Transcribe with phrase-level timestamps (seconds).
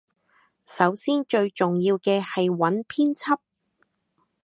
[0.65, 3.37] 首先最重要嘅係揾編輯